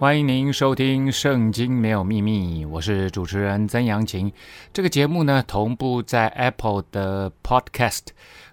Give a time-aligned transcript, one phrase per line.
[0.00, 4.32] 欢迎您收听《圣经没有秘密》，我是主持人曾阳晴。
[4.72, 8.06] 这个节目呢，同步在 Apple 的 Podcast、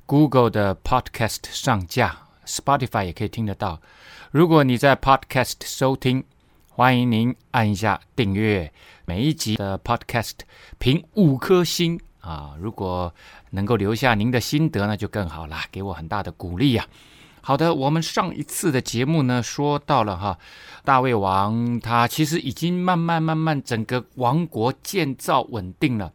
[0.06, 3.82] Google 的 Podcast 上架，Spotify 也可以听得到。
[4.32, 6.22] 如果你在 Podcast 收听，
[6.68, 8.70] 欢迎您按一下订阅，
[9.06, 10.40] 每一集的 Podcast
[10.78, 12.56] 评五颗星啊！
[12.60, 13.16] 如果
[13.52, 16.86] 能够留下您的心得，那就更好了，给我很大的鼓励呀、
[17.48, 20.38] 好的，我们上一次的节目呢，说到了哈，
[20.84, 26.12] 大卫王他其实已经慢慢慢慢整个王国建造稳定了，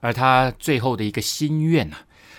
[0.00, 1.98] 而他最后的一个心愿呢，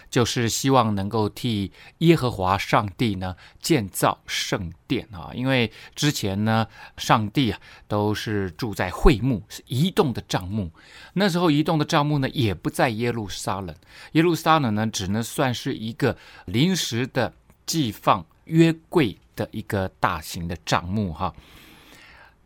[0.09, 6.65] 就是希望能够替耶和华上帝呢建造圣殿啊，因为之前呢，
[6.97, 10.71] 上帝啊都是住在会幕，是移动的帐幕，
[11.13, 13.75] 那时候移动的帐幕呢也不在耶路撒冷，
[14.13, 17.31] 耶路撒冷呢只能算是一个临时的。
[17.67, 21.35] 寄放约柜的一个大型的账目哈，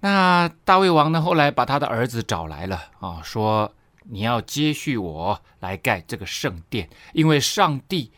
[0.02, 3.72] 那大卫王呢，后来把他的儿子找来了啊，说
[4.06, 8.12] 你要接续我来盖这个圣殿，因为上帝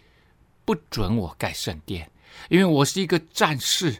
[0.63, 2.09] 不准我盖圣殿，
[2.49, 3.97] 因为我是一个战士，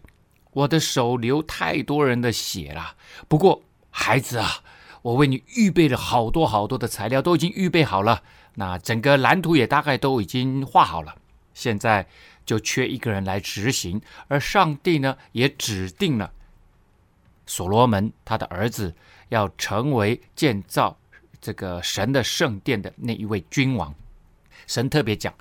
[0.52, 2.96] 我的手流太多人的血了。
[3.28, 4.64] 不过孩子啊，
[5.02, 8.24] 我为你预备了好多好多的材料，都已经预备好了，
[8.56, 11.18] 那整个蓝图也大概都已经画好了，
[11.54, 12.08] 现在。
[12.46, 16.32] 就缺一个人来执行，而上帝呢，也指定了
[17.46, 18.94] 所罗门他的儿子
[19.30, 20.98] 要成为建造
[21.42, 23.94] 这个神的圣殿的那一位君王。
[24.68, 25.34] 神特别讲，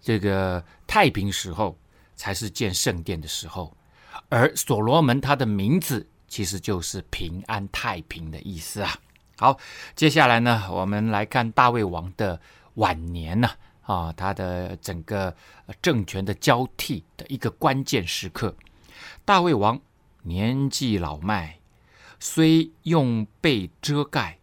[0.00, 1.78] 这个太平时候
[2.16, 3.76] 才是建圣殿的时候，
[4.28, 8.98] 而所罗门他的名字其实就是平安太平的意思啊。
[9.36, 9.58] 好，
[9.94, 12.40] 接下来呢，我们来看大卫王的
[12.74, 13.50] 晚年呢、
[13.84, 15.34] 啊，他的整个
[15.82, 18.56] 政权的交替的一个关键时刻，
[19.24, 19.78] 大卫王
[20.22, 21.58] 年纪老迈，
[22.18, 24.38] 虽用被遮盖，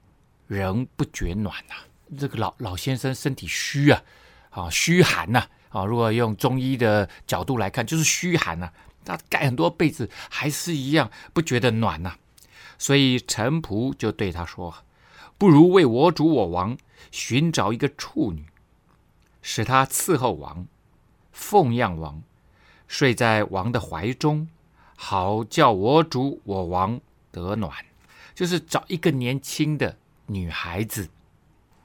[0.46, 1.76] 仍不觉暖呐、
[2.18, 4.04] 这个老老先生身体虚啊，
[4.52, 8.72] 啊虚寒呐，啊，如果用中医的角度来看，就是虚寒呐、
[9.04, 12.16] 他盖很多被子，还是一样不觉得暖呐、
[12.78, 14.72] 所以臣仆就对他说
[15.40, 16.78] ：“不如为我主我王
[17.10, 18.46] 寻找一个处女。”
[19.42, 20.66] 使他伺候王，
[21.32, 22.22] 奉养王，
[22.88, 24.48] 睡在王的怀中，
[24.96, 27.00] 好叫我主我王
[27.32, 27.74] 得暖。
[28.34, 29.98] 就是找一个年轻的
[30.28, 31.10] 女孩子，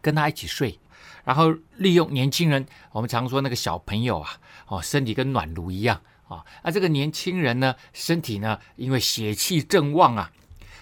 [0.01, 0.79] 跟他一起睡，
[1.25, 2.65] 然后利用年轻人。
[2.93, 6.45] 我们常说那个小朋友啊，哦，身体跟暖炉一样啊。
[6.63, 10.31] 那这个年轻人呢，身体呢，因为血气正旺啊。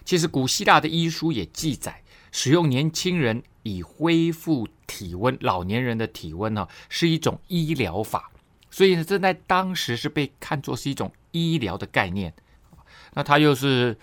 [0.05, 3.43] 其实古希腊的医书也记载，使用年轻人。
[3.65, 8.31] 以恢复体温，老年人的体温呢，是一种医疗法，
[8.71, 12.33] 所以呢，这在当时是被看作是一种医疗的概念。
[13.15, 13.97] 那他又是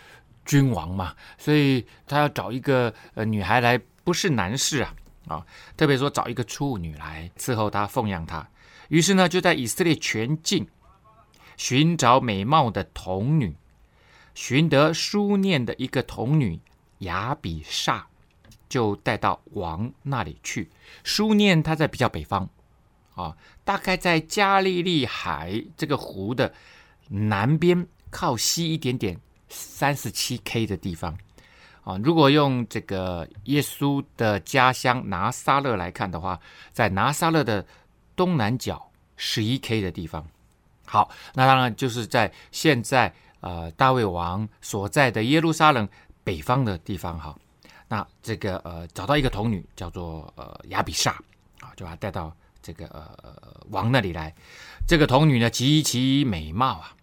[0.45, 4.95] 君王嘛，所以他要找一个呃女孩来，不是难事啊
[5.27, 5.45] 啊！
[5.77, 8.47] 特别说找一个处女来伺候他、奉养他。
[8.89, 10.67] 于是呢，就在以色列全境
[11.55, 13.55] 寻找美貌的童女，
[14.33, 16.59] 寻得书念的一个童女
[17.00, 18.03] 雅比煞。
[18.71, 20.69] 就带到王那里去。
[21.03, 22.47] 书念他在比较北方，
[23.15, 26.53] 啊，大概在加利利海这个湖的
[27.09, 31.17] 南边靠西一点点，三十七 K 的地方，
[31.83, 36.39] 啊，如果用这个耶稣的家乡拿撒勒来看的话，
[36.71, 37.65] 在拿撒勒的
[38.15, 40.25] 东南角十一 K 的地方。
[40.85, 45.88] 好，那当然就是在现在呃大卫王所在的耶路撒冷
[46.23, 47.38] 北方的地方，哈。
[47.91, 51.09] 那这个呃，找到一个童女叫做呃亚比煞
[51.59, 52.33] 啊，就把她带到
[52.63, 54.33] 这个呃王那里来。
[54.88, 56.95] 这个童女呢极其美貌啊，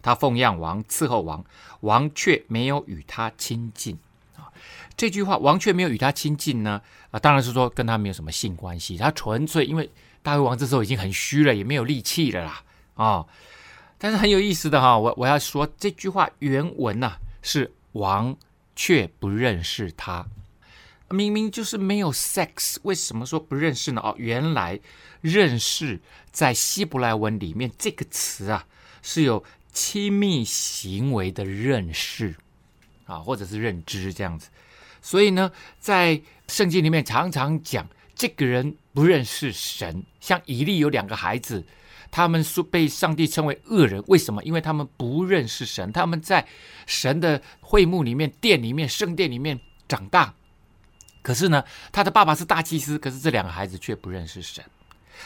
[0.00, 1.44] 她奉养王，伺候王，
[1.80, 3.98] 王却没有与她亲近
[4.36, 4.46] 啊。
[4.96, 6.80] 这句话，王却没有与她亲近呢
[7.10, 9.90] 啊，当然是说跟她没有什么性关系，他纯粹因为
[10.22, 12.62] 大卫王这时候已经很虚了，也没有力气了啦
[12.94, 13.26] 啊。
[13.98, 18.36] 但是很有意思的哈，我我要说这句话原文呐、是王。
[18.80, 20.24] 却不认识他，
[21.10, 24.00] 明明就是没有 sex，为什么说不认识呢？
[24.02, 24.78] 哦，原来
[25.20, 26.00] 认识
[26.30, 28.66] 在希伯来文里面这个词啊，
[29.00, 32.34] 是有亲密行为的认识
[33.06, 34.48] 啊，或者是认知这样子。
[35.00, 40.04] 所以呢，在圣经里面常常讲这个人不认识神。
[40.20, 41.64] 像以利有两个孩子，
[42.10, 44.42] 他们说被上帝称为恶人，为什么？
[44.44, 46.46] 因为他们不认识神，他们在
[46.86, 49.58] 神的会幕里面、殿里面、圣殿里面
[49.88, 50.34] 长大。
[51.28, 54.64] 可是呢，他的爸爸是大祭司，可是这两个孩子却不认识神。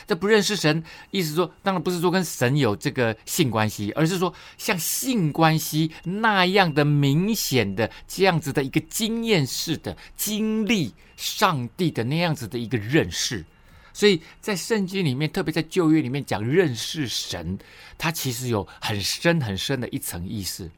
[0.05, 0.83] 这不认识神，
[1.13, 13.45] 意思说，当然不是说跟神有这个性关系，而是说像性关系那样的明显的这样子的一个经验式的经历上帝的那样子的一个认识。
[13.93, 17.57] 所以在圣经里面，特别在旧约里面讲认识神，
[17.97, 20.69] 它其实有很深很深的一层意思，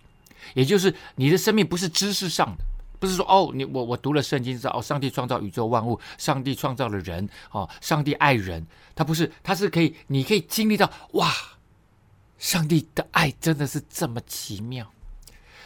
[0.53, 2.74] 也就是你的生命不是知识上的。
[2.99, 11.31] 不是说哦，你我我读了圣经知道哦，上帝创造宇宙万物，上帝创造了人哦，上帝爱人，他不是，他是可以，你可以经历到哇，
[12.39, 14.91] 上帝的爱真的是这么奇妙。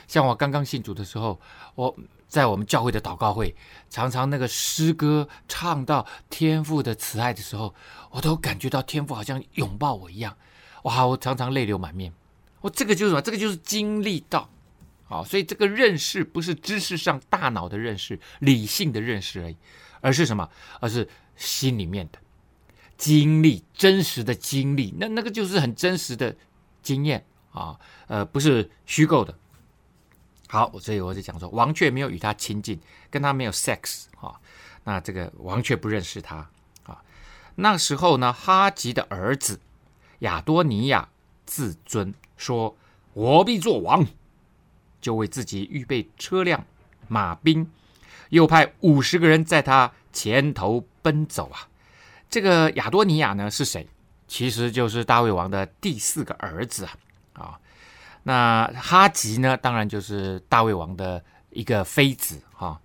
[0.07, 1.39] 像我刚刚信主的时候，
[1.75, 1.95] 我
[2.27, 3.55] 在我们教会的祷告会，
[3.89, 7.75] 常常那个诗歌唱到天父的慈爱的时候，
[8.11, 10.37] 我都感觉到天父好像拥抱我一样，
[10.85, 12.13] 哇，我常常泪流满面。
[12.61, 13.23] 我这个就是什么？
[13.23, 14.49] 这个就是经历到。
[15.09, 19.57] 好，所以这个认识不是知识上大脑的认识、理性的认识而已，
[20.03, 20.51] 而是什么？
[20.81, 22.19] 而是心里面的
[22.99, 24.95] 经历、真实的经历。
[24.99, 26.37] 那那个就是很真实的
[26.83, 29.35] 经验啊，呃，不是虚构的。
[30.47, 32.79] 好，所以我就讲说，王却没有与他亲近，
[33.11, 34.39] 跟他没有 sex 啊。
[34.85, 36.51] 那这个王却不认识他
[36.85, 37.03] 啊。
[37.55, 39.59] 那时候呢，哈吉的儿子
[40.19, 41.09] 亚多尼亚
[41.47, 42.77] 自尊说
[43.15, 44.07] ：“我必做王。”
[45.01, 46.65] 就为自己预备车辆、
[47.07, 47.71] 马兵，
[48.31, 51.69] 又派五十个人在他前头奔走啊。
[52.31, 53.87] 这个亚多尼亚呢是谁？
[54.27, 56.93] 其实就是大卫王的第四个儿子啊。
[57.33, 57.59] 啊，
[58.25, 62.79] 那哈吉呢，当然就是大卫王的一个妃子哈。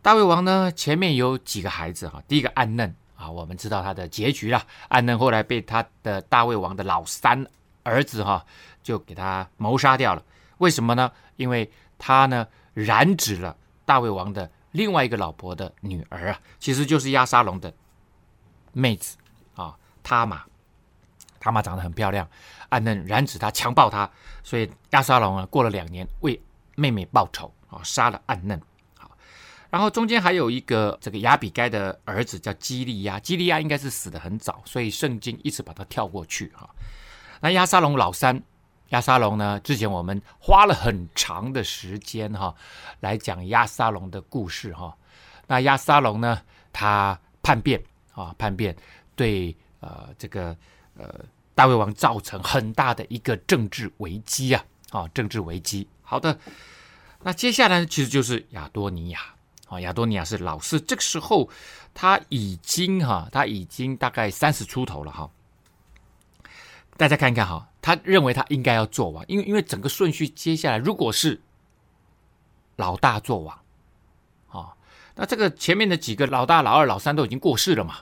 [0.00, 4.64] 大卫王呢前面有几个孩子哈，第一个暗嫩啊，我们知道他的结局了。
[4.88, 7.44] 暗嫩后来被他的大卫王的老三
[7.82, 8.44] 儿子哈，
[8.82, 10.22] 就给他谋杀掉了。
[10.58, 11.10] 为什么呢？
[11.36, 17.72] 因为他呢染指了大卫王的另外一个老婆的女儿啊，其实就是亚沙龙的
[18.72, 19.16] 妹子
[19.54, 20.44] 啊，他玛。
[21.40, 22.28] 他玛长得很漂亮，
[22.68, 24.10] 暗嫩染指他，强暴他，
[24.42, 26.38] 所以亚沙龙啊过了两年为
[26.74, 28.60] 妹妹报仇啊，杀了暗嫩。
[28.96, 29.08] 好，
[29.70, 36.68] 然后中间还有一个这个亚比该的儿子叫基利亚，基利亚应该是死得很早，所以圣经一直把他跳过去哈。
[37.40, 38.42] 那亚沙龙老三。
[38.90, 39.60] 亚沙龙呢？
[39.60, 42.54] 之前我们花了很长的时间哈，
[43.00, 44.96] 来讲亚沙龙的故事哈。
[45.46, 46.40] 那亚沙龙呢，
[46.72, 47.82] 他叛变
[48.12, 48.74] 啊，叛变
[49.14, 50.56] 对呃这个
[50.96, 51.14] 呃
[51.54, 55.86] 大卫王造成很大的一个政治危机啊啊，政治危机。
[56.02, 56.38] 好的，
[57.22, 59.20] 那接下来，其实就是亚多尼亚
[59.68, 61.48] 啊，亚多尼亚是老四，这个时候
[61.92, 65.28] 他已经哈，他已经大概三十出头了哈。
[66.98, 71.40] 大家看一看哈，他认为他应该要做王，因为因为整个顺序接下来如果是
[72.74, 73.60] 老大做王，
[74.48, 74.74] 啊，
[75.14, 77.98] 那这个前面的几个老大、老二、老三都已经过世了嘛，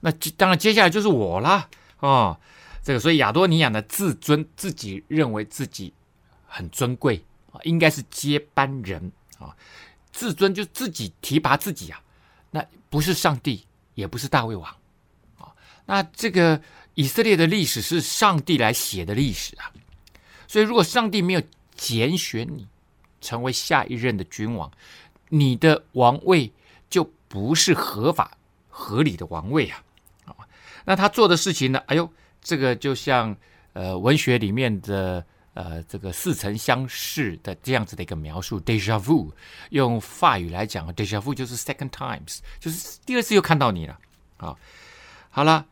[0.00, 1.68] 那当然接下来就是我啦，
[1.98, 2.40] 哦，
[2.82, 5.92] 这个所以亚多尼亚的自尊自己认为自己
[6.46, 9.54] 很尊贵啊，应该是接班人啊，
[10.10, 12.02] 自尊就自己提拔自己啊，
[12.52, 14.74] 那不是上帝，也不是大卫王
[15.36, 15.52] 啊，
[15.84, 16.58] 那这个。
[16.94, 19.72] 以色列的历史是上帝来写的历史啊，
[20.46, 21.42] 所以如果上帝没有
[21.74, 22.68] 拣选你
[23.20, 24.70] 成为下一任的君王，
[25.30, 26.52] 你的王位
[26.90, 28.36] 就不是合法
[28.68, 29.82] 合理的王位啊！
[30.84, 31.78] 那他做的事情呢？
[31.86, 33.34] 哎呦，这个就像
[33.72, 39.30] 呃文学里面的呃这个似曾相识的这样子的一个描述，deja vu，
[39.70, 43.98] 用法语来讲，deja vu 就是 second times，就是第二次又看到你了
[44.36, 44.54] 啊！
[45.30, 45.66] 好了。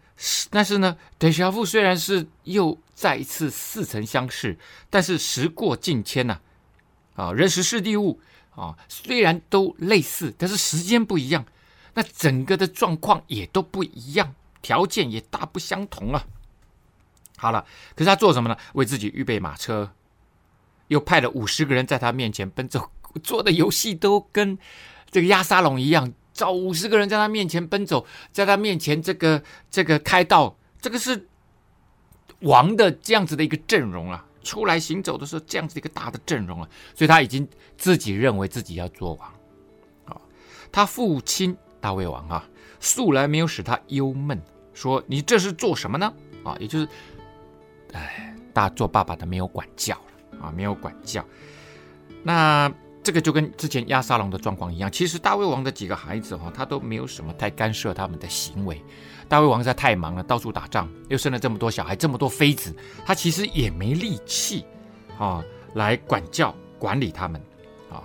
[0.51, 4.59] 但是呢，déjà vu 虽然是又再一次似曾相识，
[4.91, 6.41] 但是时过境迁呐，
[7.15, 8.21] 啊，人时事地物
[8.55, 11.47] 啊，虽然都类似，但是时间不一样，
[11.95, 16.27] 那整个的状况也都不一样，条件也大不相同啊。
[17.39, 18.57] 好了，可是他做什么呢？
[18.75, 19.93] 为自己预备马车，
[20.89, 22.91] 又派了五十个人在他面前奔走，
[23.23, 24.59] 做的游戏都跟
[25.11, 26.13] 这个压沙龙一样。
[26.41, 31.29] 找五十个人在他面前奔走，在他面前这个这个开道，这个是
[32.41, 34.25] 王的这样子的一个阵容啊！
[34.43, 36.69] 出来行走的时候，这样子一个大的阵容啊！
[36.95, 39.31] 所以他已经自己认为自己要做王
[40.07, 40.17] 啊。
[40.73, 42.49] 他父亲大卫王啊，
[42.81, 44.41] 素来没有使他忧闷，
[44.73, 46.11] 说你这是做什么呢？
[46.43, 46.89] 啊，也就是
[47.93, 49.95] 哎，大做爸爸的没有管教
[50.41, 51.23] 啊，没有管教。
[52.23, 58.83] 那这个就跟之前押沙龙的状况一样，其实大卫王的几个孩子哈，他都没有什么太干涉他们的行为。
[59.27, 62.75] 大卫王实在太忙了，到处打仗，又生了这么多小孩，这么多妃子，
[63.07, 64.65] 他其实也没力气
[65.19, 65.43] 啊
[65.75, 67.41] 来管教管理他们
[67.91, 68.03] 啊。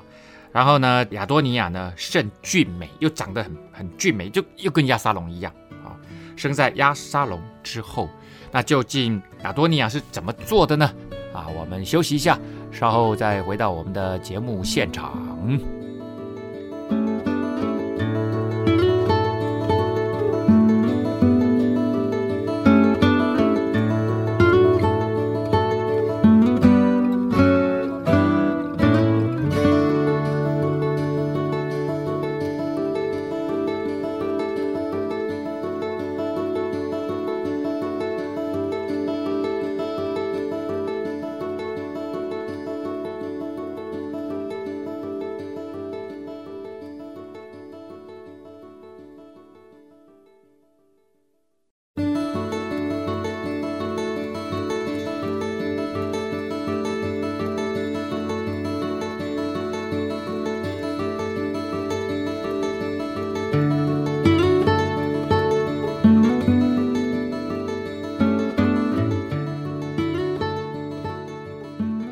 [0.52, 5.52] 然后呢，亚多尼亚呢甚俊美，又长得很很俊美，就又跟押沙龙一样
[5.84, 5.98] 啊。
[6.38, 8.08] 生在押沙龙之后，
[8.52, 10.94] 那究竟亚多尼亚是怎么做的呢？
[11.34, 12.40] 啊，我们休息一下。
[12.76, 15.18] 稍后再回到我们的节目现场。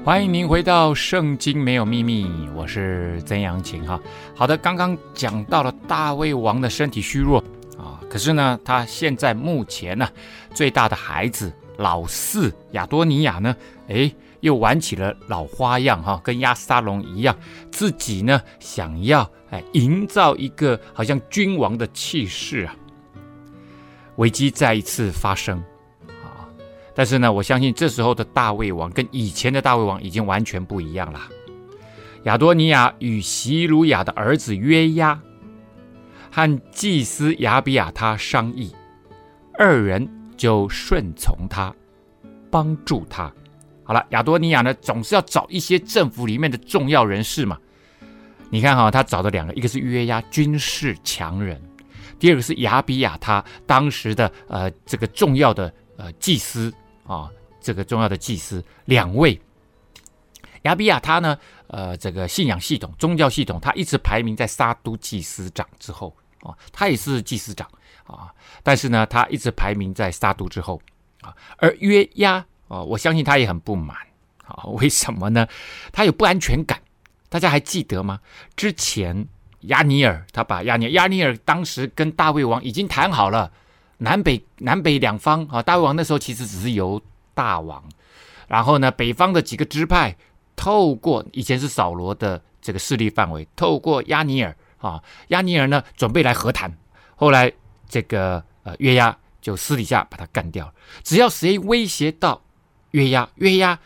[0.04, 3.98] 欢迎您回到《圣经没有秘密》，我是曾阳晴哈。
[4.36, 7.42] 好的，刚刚讲到了大卫王的身体虚弱
[7.78, 10.06] 啊，可是呢，他现在目前呢，
[10.54, 13.56] 最大的孩子老四亚多尼亚呢，
[13.88, 17.34] 哎，又玩起了老花样哈，跟亚沙龙一样，
[17.72, 22.76] 自己呢想要哎营造一个好像君王的气势啊，
[24.18, 25.64] 危机再一次发生。
[26.96, 31.22] 但是呢，我相信这时候的大卫王跟以前的大卫王已经完全不一样了。
[32.24, 35.20] 亚多尼亚与席鲁雅的儿子约押
[36.32, 38.74] 和祭司亚比亚他商议，
[39.58, 40.08] 二人
[40.38, 41.74] 就顺从他，
[42.52, 43.34] 帮助他。
[43.84, 47.58] 好了，亚多尼亚呢，总是要找一些政府里面的重要人士嘛。
[48.50, 51.58] 你看哈，他找的两个，一个是约押，军事强人；
[52.20, 56.72] 第二个是亚比亚他，当时的呃这个重要的呃祭司。
[57.06, 57.30] 啊，
[57.60, 59.40] 这个重要的祭司两位，
[60.64, 67.68] 亚比亚他呢，呃，这个信仰系统、宗教系统，他一直排名在沙督祭司长之后啊，他也是祭司长
[68.06, 68.34] 啊，
[68.64, 70.82] 但是呢，他一直排名在沙督之后
[71.22, 71.36] 啊。
[71.58, 72.36] 而约押
[72.68, 73.98] 啊，我相信他也很不满
[74.46, 75.48] 啊，为什么呢？
[75.92, 76.82] 他有不安全感，
[77.28, 78.20] 大家还记得吗？
[78.56, 79.28] 之前
[79.62, 83.52] 押尼尔他把押尼亚尼尔当时跟大卫王已经谈好了。
[84.04, 87.02] 南北南北两方啊，大卫王那时候其实只是由
[87.34, 87.82] 大王，
[88.50, 90.18] 然后呢，北方的几个支派
[90.58, 96.78] 透过以前是扫罗的这个势力范围，透过押尼尔啊，押尼尔呢准备来和谈，
[97.16, 97.50] 后来
[97.88, 100.74] 这个呃约押就私底下把他干掉了。
[101.02, 102.42] 只要谁威胁到
[102.92, 103.80] 约押，约押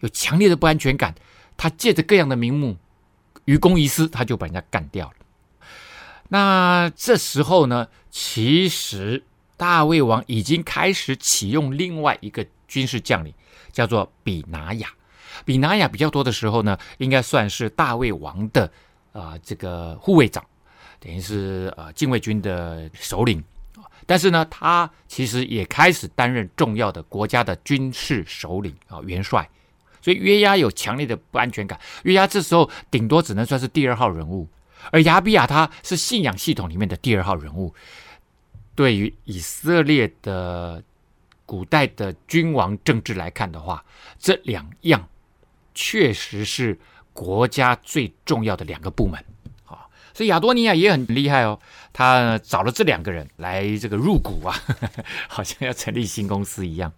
[0.00, 1.14] 有强烈的不安全感，
[1.56, 2.76] 他借着各样的名目
[3.46, 5.14] 于公于私，他就把人家干掉了。
[6.28, 9.24] 那这时候呢，其实。
[9.56, 13.32] 大卫王已经开始启用另外一个军事将领，
[13.72, 14.88] 叫做比拿雅。
[15.44, 18.64] 比拿雅比较多的时候呢，应该算是大卫王的
[19.12, 20.44] 啊、呃、这个护卫长，
[21.00, 23.42] 等于是呃禁卫军的首领。
[24.06, 29.48] 但是呢，他其实也开始担任重要的国家的军事首领啊、元帅。
[30.02, 31.80] 所以约押有强烈的不安全感。
[32.02, 34.46] 约押这时候顶多只能算是第二号人物，
[34.92, 37.74] 而亚比亚他是信仰系统里面的第二号人物。
[38.74, 40.82] 对于以色列的
[41.46, 43.84] 古代的君王政治来看的话，
[44.18, 45.08] 这两样
[45.74, 46.78] 确实是
[47.12, 49.24] 国家最重要的两个部门
[49.66, 49.86] 啊。
[50.12, 51.60] 所以亚多尼亚也很厉害哦，
[51.92, 54.56] 他找了这两个人来这个入股啊，
[55.28, 56.92] 好像要成立新公司一样。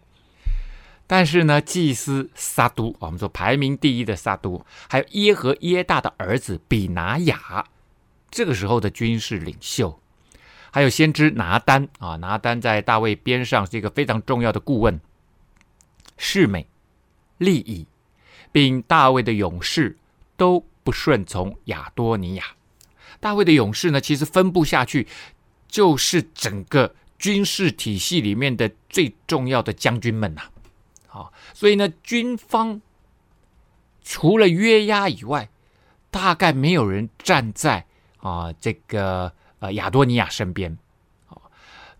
[1.09, 7.67] 但是呢，祭司撒督，我们说排名第一的撒督，还有耶和耶大的儿子比拿雅，
[8.31, 10.01] 这个时候的军事领袖。
[10.77, 15.01] 还有先知拿单啊，拿单在大卫边上是一个非常重要的顾问。
[16.19, 16.67] 示每、
[17.39, 17.87] 利以，
[18.53, 19.97] 并大卫的勇士
[20.37, 22.45] 都不顺从亚多尼亚。
[23.21, 25.09] 大卫的勇士呢，其实分布下去，
[25.67, 30.43] 就是整个军事体系里面的最重要的将军们呐。
[31.07, 32.83] 好，所以呢，军方
[34.03, 35.49] 除了约押以外，
[36.11, 37.87] 大概没有人站在
[38.19, 39.33] 啊这个。
[39.59, 40.77] 呃，亚多尼亚身边，
[41.29, 41.41] 哦，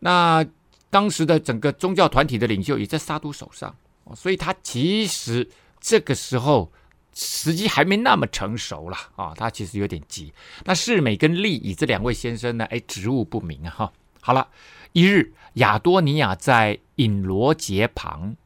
[0.01, 0.45] 那
[0.91, 3.75] 当时的整个宗教团体的领袖也在撒督手上，
[4.15, 5.49] 所以他其实
[5.81, 6.71] 这个时候
[7.15, 10.33] 时机还没那么成熟了啊，他其实有点急。
[10.65, 13.93] 那世美跟利以这两位先生呢，哎，职务不明啊哈。
[14.21, 14.49] 好了，
[14.93, 18.37] 一日亚多尼亚在隐罗杰旁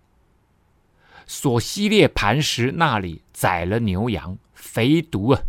[1.27, 5.43] 索西列磐石那里宰了牛羊，肥犊啊，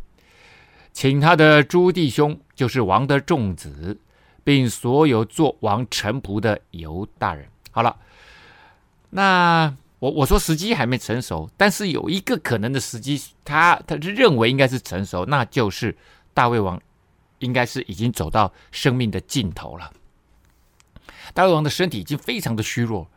[0.93, 3.99] 请他的诸弟兄，就是王的众子，
[4.43, 7.47] 并所有做王臣仆的犹大人。
[7.71, 7.97] 好了，
[9.09, 9.75] 那。
[10.01, 15.95] 我我说时机还没成熟，但是有一个可能的时机，他他认为应该是成熟，那就是
[16.33, 16.81] 大卫王
[17.37, 19.93] 应该是已经走到生命的尽头了。
[21.35, 23.07] 大卫王的身体已经非常的虚弱，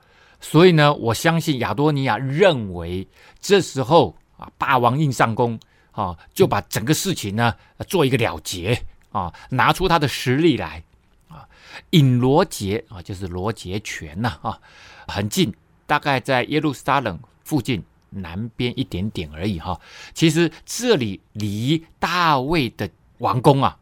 [0.43, 3.09] 所以呢，我相信亚多尼亚认为
[3.41, 5.59] 这时候啊，霸王硬上弓
[5.93, 7.55] 啊，就把整个事情呢
[7.89, 8.79] 做一个了结
[9.15, 10.83] 啊，拿出他的实力来
[11.29, 11.49] 啊，
[11.91, 14.61] 引罗杰啊，就是罗杰泉呐啊，
[15.09, 15.55] 很近。
[15.87, 19.79] 大概在耶路撒冷附近南边一点点而已哈，
[20.15, 23.79] 其实这里离大卫的王宫啊，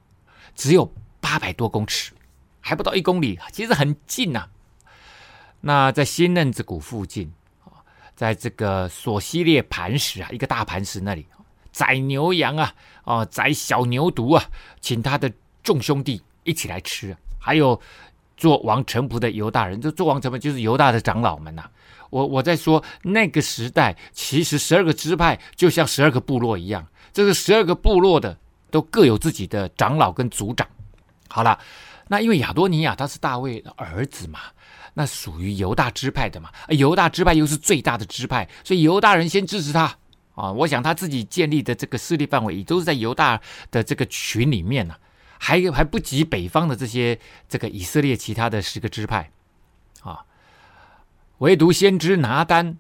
[0.57, 2.13] 只有八百多公尺，
[2.61, 4.49] 还不到一公里，其实很近呐。
[5.61, 7.33] 那在新嫩子谷附近
[7.65, 7.79] 啊，
[8.17, 11.25] 在这个索西列磐石啊，一个大磐石那里
[11.73, 12.73] 宰牛羊啊，
[13.05, 14.45] 哦，宰小牛犊啊，
[14.81, 17.81] 请他的众兄弟一起来吃，还有
[18.37, 21.65] 做王臣仆的犹大人，这做王臣仆就是犹大的长老们呐。
[22.11, 28.37] 我我在说那个时代，其实十二个支派就像十二个部落一样，这个十二个部落的
[28.71, 30.69] 都各有自己的长老跟族长。
[31.29, 31.59] 好了，
[32.09, 34.41] 那因为亚多尼亚他是大卫的儿子嘛，
[34.93, 39.97] 那属于犹大支派的嘛，犹大支派又是最大的支派，所以犹大人先支持他
[40.35, 40.53] 啊。
[40.53, 44.95] 我想他自己建立的这个势力范围也都是在犹大的这个群里面呢，
[45.39, 49.31] 还还不及北方的这些这个以色列其他的十个支派
[50.03, 50.25] 啊。
[51.39, 52.79] 唯独先知拿单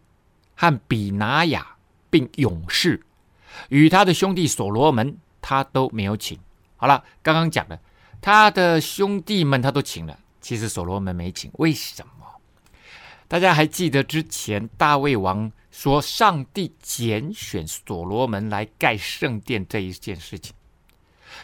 [0.54, 1.76] 和比拿雅，
[2.10, 3.02] 并勇士
[3.68, 6.38] 与他的兄弟所罗门，他都没有请。
[6.76, 7.80] 好了，刚刚讲的，
[8.20, 12.26] 他的兄弟们他都请了，其实所罗门没请，为什么？
[13.26, 20.54] 大家还记得之前大卫王说上帝拣选所罗门来盖圣殿这一件事情？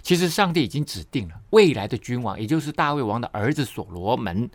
[0.03, 4.49] 其实上帝已经指定了未来的君王，也就是大卫王的儿子所罗门。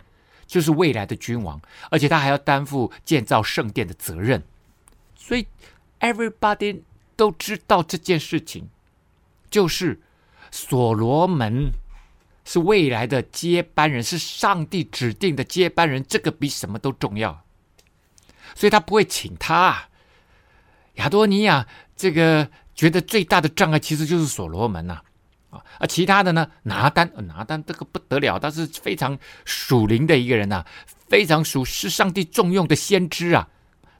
[0.46, 1.58] 就是未来的君王，
[1.90, 4.42] 而且他还要担负建造圣殿的责任，
[5.16, 5.46] 所以
[6.00, 6.82] everybody
[7.16, 8.68] 都知道这件事情，
[9.50, 9.98] 就是
[10.50, 11.70] 所罗门
[12.44, 17.43] 是未来的接班人，是上帝指定的接班人，这个比什么都重要，
[18.54, 19.84] 所以他不会请他。
[20.94, 25.02] 亚多尼亚这个觉得最大的障碍其实就是所罗门呐、啊。
[25.78, 26.48] 啊，其他的呢？
[26.64, 30.66] 拿单，拿单这个不得了，他是非常属灵的一个人呐、啊，
[31.08, 33.48] 非常属是上帝重用的先知啊，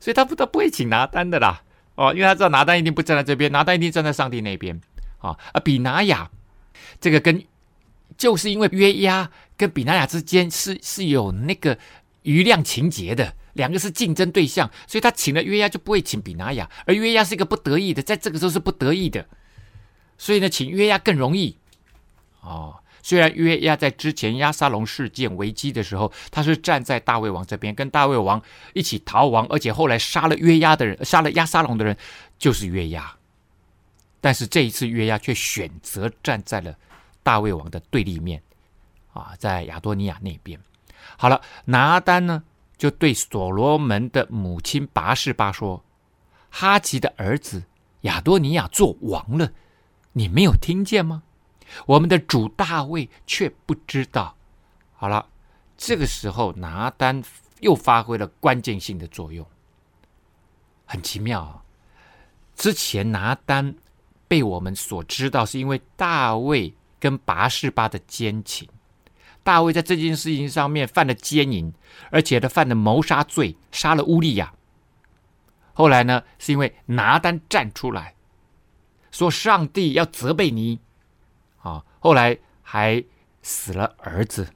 [0.00, 1.62] 所以他不他不会请拿单的啦，
[1.94, 4.80] 哦，因为他知道拿单一定不站在这边，拿单一定站在上帝那边
[5.18, 5.38] 啊。
[5.52, 6.28] 啊，比拿雅
[7.00, 7.40] 这个跟
[8.18, 11.78] 就是因为约押跟比拿雅之间是是有那个
[12.22, 19.26] 余量情节的，两个是竞争对象，所以他请了约押就不会请比拿雅，而约押是一个不得已的，在这个时候是不得已的。
[20.16, 21.56] 所以呢，请约押更容易
[22.40, 22.76] 哦。
[23.02, 28.40] 虽然约押在之前押沙龙事件危机的时候，他是站在大卫王这边，跟大卫王
[28.72, 31.94] 一起逃亡，而且后来杀了约押的人，杀了押沙龙的人
[32.38, 33.14] 就是约押。
[34.22, 36.74] 但是这一次约押却选择站在了
[37.22, 38.42] 大卫王的对立面
[39.12, 40.58] 啊，在亚多尼亚那边。
[41.18, 42.42] 好了，拿单呢
[42.84, 45.82] 就对所罗门的母亲拔示巴说
[46.52, 47.64] ：“哈吉的儿子
[48.02, 49.50] 亚多尼亚做王了。”
[50.12, 51.22] 你没有听见吗？
[51.86, 54.36] 我们的主大卫却不知道。
[54.92, 55.26] 好了，
[55.78, 57.24] 这个时候拿单
[57.60, 59.46] 又发挥了关键性的作用，
[60.84, 61.64] 很奇妙啊。
[62.54, 63.74] 之前拿单
[64.28, 68.68] 被我们所知道，是因为大卫跟拔示巴的奸情。
[69.44, 71.72] 大卫在这件事情上面犯了奸淫，
[72.11, 74.54] 而且他犯了谋杀罪，杀了乌利亚。
[75.74, 78.14] 后来呢，是因为拿单站出来。
[79.12, 80.80] 说上帝要责备你，
[81.59, 83.04] 啊，后来还
[83.42, 84.48] 死了儿子，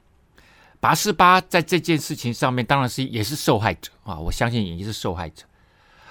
[0.81, 5.45] 拔示巴在这件事情上面当然是也是受害者啊，我相信也是受害者。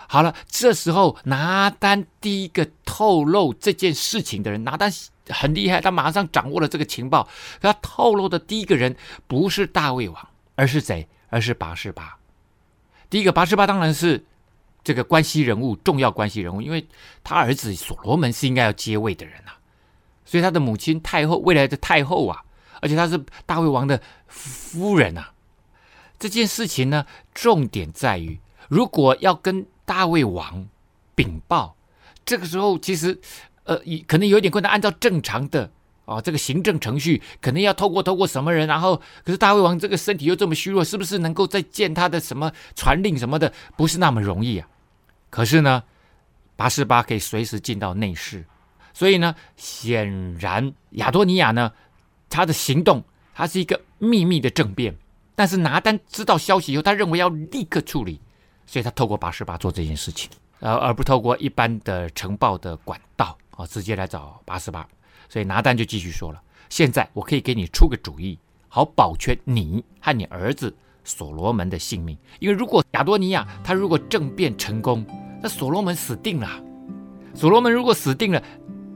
[0.07, 4.91] 好了，这时候拿单第一个透露这件事情的人，拿单
[5.29, 7.27] 很厉害，他马上掌握了这个情报。
[7.61, 8.95] 他透露的第一个人
[9.27, 11.07] 不是大卫王，而是谁？
[11.29, 12.17] 而是拔示巴。
[13.09, 14.23] 第一个拔示巴当然是。
[14.83, 16.87] 这个关系人物，重要关系人物，因为
[17.21, 19.59] 他儿子所罗门是应该要接位的人啊，
[20.23, 22.41] 所以他的母亲太后，未来的太后啊，
[22.79, 25.33] 而且他是大卫王的夫人啊。
[26.17, 28.39] 这件事情呢，重点在于，
[28.69, 30.67] 如果要跟大卫王
[31.15, 31.73] 禀报
[32.25, 33.17] 这个时候其实
[33.63, 35.71] 呃，可能有点困难，按照正常的。
[36.05, 38.95] 哦，这个行政程序可能要透过透过什么人，然后
[39.25, 44.67] 可是大卫王这个身体又这么虚弱，是不是能够再见他的什么传令什么的，不是那么容易啊？
[45.29, 45.83] 可是呢，
[46.55, 48.45] 拔示巴可以随时进到内室，
[48.93, 51.73] 所以呢，显然亚多尼亚呢，
[52.29, 54.95] 他的行动他是一个秘密的政变，
[55.35, 58.21] 但是拿单知道消息以后，他认为要立刻处理，
[58.67, 64.87] 所以他透过拔示巴做这件事情，而而不透过一般的呈报的管道啊，哦，直接来找拔示巴。
[65.29, 72.17] 所以拿单就继续说了：“现在我可以给你出个主意，好保全你和你儿子所罗门的性命。
[72.39, 75.05] 因为如果亚多尼亚他如果政变成功，
[75.41, 76.49] 那所罗门死定了。
[77.33, 78.41] 所罗门如果死定了，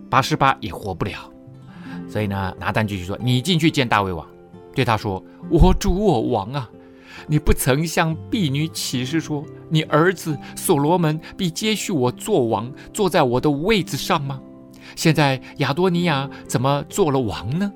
[0.10, 1.32] 拔示巴也活不了。
[2.10, 4.28] 所以呢，拿单继续说：你进去见大卫王，
[4.76, 6.70] 对他说：我主我王啊，
[7.28, 14.40] 你不曾向婢女起誓说，你儿子所罗门必接续我做王，坐在我的位子上吗？”
[14.96, 17.72] 现在亚多尼亚怎么做了王呢？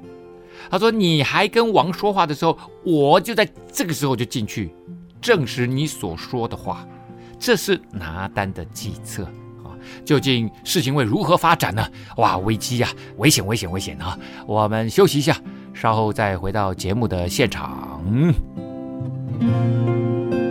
[0.69, 4.73] 他说：“你还跟王说话的时候，我就在这个时候就进去，
[5.21, 6.85] 证实你所说的话。”
[7.37, 9.25] 这是拿单的计策
[9.63, 9.75] 啊！
[10.03, 11.85] 究竟事情会如何发展呢？
[12.17, 14.17] 哇，危机呀，危险，危险，危险啊！
[14.47, 15.39] 我们休息一下，
[15.73, 18.64] 稍后再回到节目的现场。
[19.41, 20.44] Música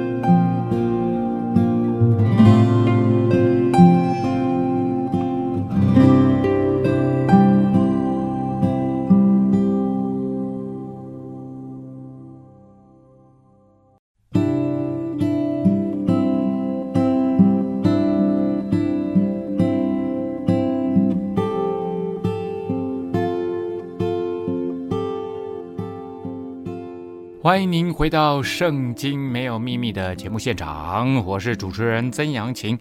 [27.44, 32.78] 欢迎您回到《圣经没有秘密》的节目现场，我是主持人曾阳晴。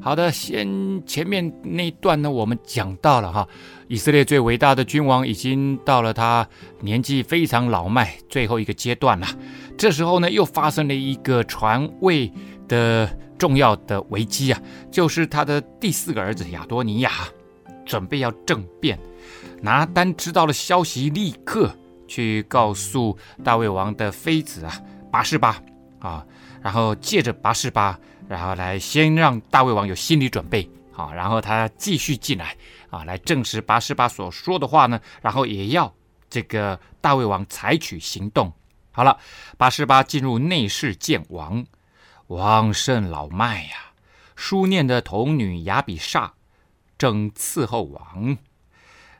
[0.00, 3.46] 好的，先前面那一段呢，我们讲到了哈，
[3.88, 6.48] 以色列最伟大的君王已经到了他
[6.80, 9.26] 年纪非常老迈最后一个阶段了。
[9.76, 12.32] 这时候呢，又发生了一个传位
[12.66, 14.58] 的重要的危机啊，
[14.90, 17.10] 就是他的第四个儿子亚多尼亚
[17.84, 18.98] 准备要政变，
[19.60, 21.70] 拿单知道了消息，立刻。
[22.06, 25.60] 去告诉大卫王的妃子啊，拔示巴
[25.98, 26.24] 啊，
[26.62, 32.56] 然后借着拔示巴，然后来先让大卫王有心理准备啊，然后他继续进来
[32.90, 35.92] 啊，来证实拔示巴所说的话呢，然后也要
[36.28, 38.52] 这个大卫王采取行动。
[38.92, 39.18] 好了，
[39.58, 41.64] 拔示巴进入内室见王，
[42.28, 43.70] 王甚老迈呀，
[44.34, 46.30] 书念的童女亚比煞
[46.96, 48.38] 正伺候王。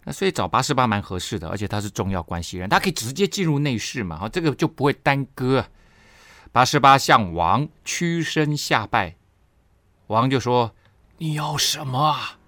[0.09, 5.67] 那所以找八十八蛮合适的，而且他是重要关系人，他可以直接进入内室嘛，哈，这个就不会耽搁。
[6.53, 9.17] 八十八向王屈身下拜，
[10.07, 10.73] 王就说
[11.19, 12.39] ：“你要什么啊？”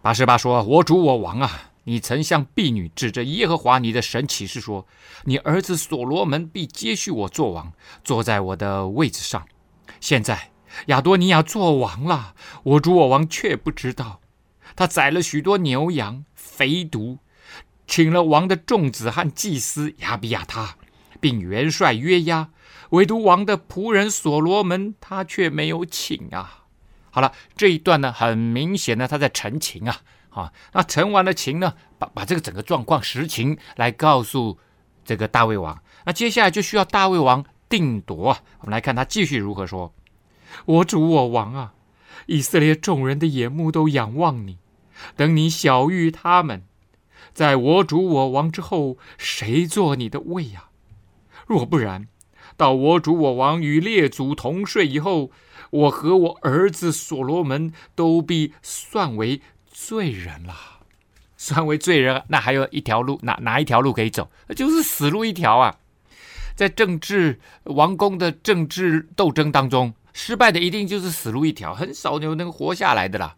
[0.00, 4.86] 拔示巴说：“我主我王啊，你曾向婢女指着耶和华你的神起誓说，
[5.24, 7.72] 你儿子所罗门必接续我做王，
[8.04, 9.44] 坐在我的位子上。
[10.00, 10.52] 现在
[10.86, 14.19] 亚多尼亚做王了，我主我王却不知道。”
[14.80, 17.18] 他宰了许多牛羊肥犊，
[17.86, 20.76] 请了王的众子和祭司亚比亚他，
[21.20, 22.48] 并元帅约押，
[22.88, 26.64] 唯独王的仆人所罗门，他却没有请啊。
[27.10, 30.00] 好了，这一段呢，很明显呢，他在陈情啊。
[30.30, 34.58] 啊，那陈完了情呢，把把这个整个状况实情来告诉
[35.04, 35.82] 这个大卫王。
[36.06, 38.40] 那接下来就需要大卫王定夺啊。
[38.60, 39.92] 我们来看他继续如何说
[40.64, 41.74] ：“我主我王啊。”
[42.26, 44.58] 以色列众人的眼目都仰望你，
[45.16, 46.62] 等你晓諭他们，
[47.32, 50.64] 在我主我王之后，谁做你的位呀？
[51.46, 52.08] 若不然，
[52.56, 55.30] 到我主我王与列祖同睡以后，
[55.70, 60.54] 我和我儿子所罗门都必算为罪人了。
[61.36, 64.30] 算为罪人，那还有一条路，哪哪一条路可以走？
[64.54, 65.78] 就是死路一条啊！
[66.54, 69.94] 在政治王宫的政治斗争当中。
[70.12, 73.36] 失败的一定就是死路一条，很少有能活下来的啦。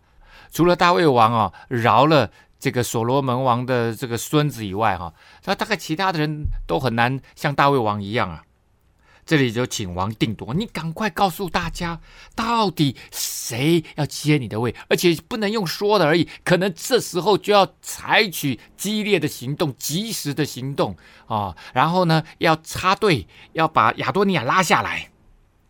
[0.52, 5.12] 除了大卫王啊，饶了这个所罗门王的这个孙子以外，哈，
[5.42, 8.44] 他大概其他的人都很难像大卫王一样啊。
[9.24, 12.00] 这里就请王定夺，你赶快告诉大家，
[12.34, 20.96] 到底谁要接你的位，而且不能用说的而已，可能这时候就要采取激烈的行动，及时的行动
[21.28, 21.56] 啊。
[21.72, 25.08] 然后呢，要插队，要把亚多尼亚拉下来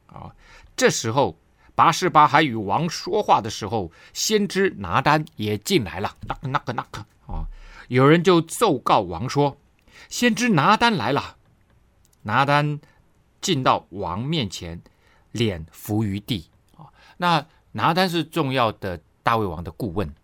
[0.07, 0.33] 啊。
[0.75, 1.37] 这时候，
[1.75, 6.17] 拔示巴还与王说话的时候，先知拿单也进来了。
[6.27, 7.47] 那个、那个、那个啊！
[7.89, 9.57] 有人就奏告王说
[10.09, 11.37] ：“先知拿单来了。”
[12.25, 12.79] 拿单
[13.41, 14.81] 进到王面前，
[15.33, 16.87] 脸伏于地啊。
[17.17, 20.15] 那拿单是重要的大卫王的顾问。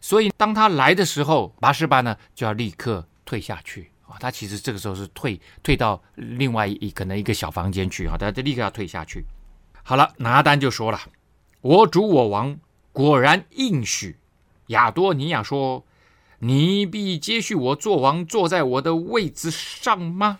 [0.00, 4.16] 所以当他来的时候，拔示巴呢就要立刻退下去啊。
[4.20, 9.24] 他其实这个时候是退退到另外一可能一个小房间去啊，他就立刻要退下去。
[9.82, 11.00] 好了，拿单就说了
[11.60, 12.58] ：“我主我王
[12.92, 14.16] 果然应许
[14.68, 15.84] 亚多尼亚说，
[16.38, 20.38] 你必接续我做王，坐在我的位置上吗？”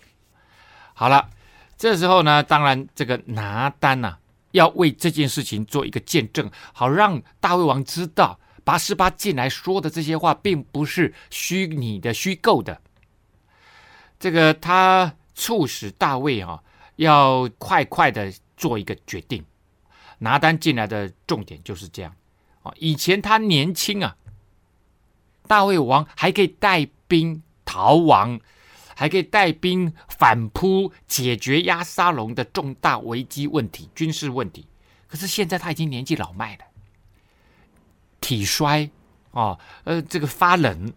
[0.94, 1.30] 好了，
[1.76, 4.18] 这时候呢，当然这个拿单呐、啊，
[4.52, 12.80] 要为这件事情做一个见证，好让大卫王知道拔示巴进来说的这些话，并不是虚拟的、虚构的。
[14.20, 16.62] 这个他促使大卫啊，
[16.96, 19.44] 要快快的做一个决定。
[20.18, 22.14] 拿单进来的重点就是这样
[22.62, 24.16] 啊，以前他年轻啊，
[25.48, 28.40] 大卫王还可以带兵逃亡。
[28.94, 34.66] 还可以带兵反扑，解决押沙龙的重大危机问题、军事问题。
[35.08, 36.64] 可是现在他已经年纪老迈了，
[38.20, 38.90] 体衰
[39.30, 40.92] 哦，呃，这个发冷，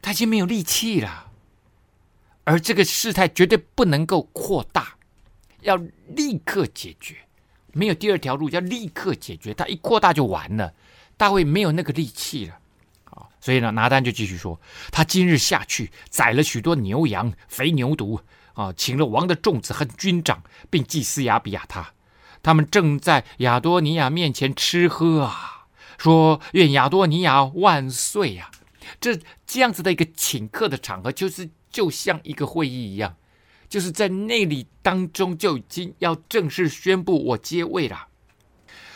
[0.00, 1.32] 他已经没有力气了。
[2.44, 4.96] 而这个事态绝对不能够扩大，
[5.62, 5.76] 要
[6.08, 7.16] 立刻解决，
[7.72, 9.54] 没有第二条路，要立刻解决。
[9.54, 10.74] 他一扩大就完了，
[11.16, 12.56] 大卫没有那个力气了。
[13.42, 14.60] 所以呢，拿单就继续说，
[14.92, 18.20] 他今日下去宰了许多牛羊、肥牛犊
[18.52, 21.94] 啊，请了王的众子和军长，并祭司亚比亚他，
[22.42, 28.60] 他们正在亚多尼亚面前吃喝啊，说愿亚多尼亚万岁呀、啊！
[29.00, 33.16] 这这样子的一个请客的场合，就是就像一个会议一样，
[33.70, 38.08] 就是在内里当中就已经要正式宣布我接位了，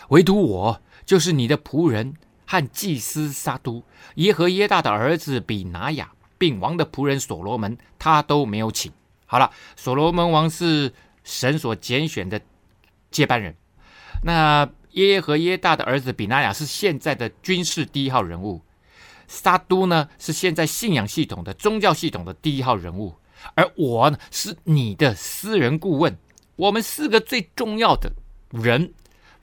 [0.09, 2.15] 唯独我就是你的仆人。
[2.47, 3.83] 和祭司撒督、
[4.17, 8.93] 耶和耶大的儿子比拿雅，并王的仆人所罗门，他都没有请。
[9.25, 10.93] 好了，所罗门王是
[11.25, 12.39] 神所拣选的
[13.11, 13.57] 接班人。
[14.23, 18.61] 那耶和耶大的儿子比拿雅是现在的军事第一号人物，
[19.27, 23.15] 撒督呢是现在信仰系统的宗教系统的第一号人物，
[23.55, 26.17] 而我呢是你的私人顾问。
[26.57, 28.13] 我们四个最重要的
[28.51, 28.93] 人。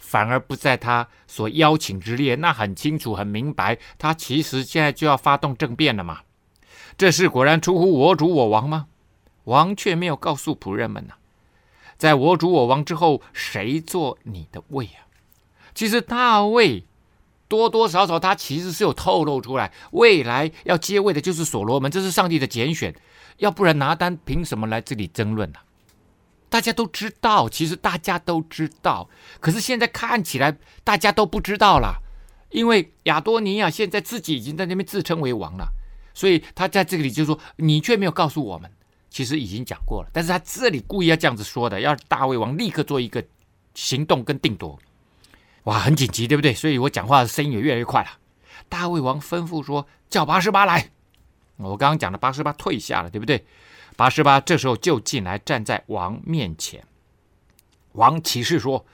[0.04, 6.22] 反而不在他所邀请之列，那很清楚、很明白，他其实现在就要发动政变了嘛。
[6.98, 8.88] 这事果然出乎我主我王吗？
[9.46, 11.14] 王却没有告诉仆人们呢、
[11.98, 15.08] 在我主我王之后，谁做你的位啊？
[15.74, 16.84] 其实大卫
[17.48, 22.94] 多多少少他其实是有透露出来，未来要接位的就是所罗门，这是上帝的拣选，
[23.42, 25.66] 要不然拿单凭什么来这里争论呢、啊？
[26.48, 32.04] 大家都知道，其实大家都知道，可是现在看起来大家都不知道了，
[32.52, 35.68] 因为亚多尼亚现在自己已经在那边自称为王了，
[36.14, 38.70] 所以他在这里就说：“你却没有告诉我们，
[39.10, 43.26] 其实已经讲过了。”但是他这里故意要这样子说的，要大卫王立刻做一个
[43.74, 44.78] 行动跟定夺。
[45.64, 46.54] 哇，很紧急，对不对？
[46.54, 48.10] 所以我讲话的声音也越来越快了。
[48.70, 50.92] 大卫王吩咐说：“叫八十八来。”
[51.62, 53.46] 我刚刚讲的八十八退下了，对不对？
[53.96, 56.84] 八十八这时候就进来，站在王面前。
[57.94, 58.86] 王起誓说：“